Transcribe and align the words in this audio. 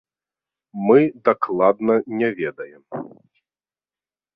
Мы 0.87 0.99
дакладна 1.29 1.93
не 2.19 2.29
ведаем. 2.43 2.83